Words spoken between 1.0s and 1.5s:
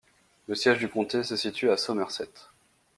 se